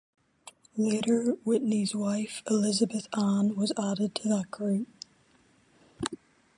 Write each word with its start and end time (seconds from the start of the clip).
Later, 0.77 1.33
Whitney's 1.45 1.93
wife, 1.93 2.41
Elizabeth 2.49 3.07
Ann, 3.15 3.55
was 3.55 3.71
added 3.77 4.15
to 4.15 4.27
that 4.29 4.49
group. 4.49 4.87